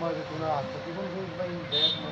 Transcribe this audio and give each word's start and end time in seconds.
मग 0.00 0.20
तुला 0.30 0.60
ती 0.76 0.92
पण 0.92 1.06
घेऊन 1.08 1.36
बाई. 1.38 2.07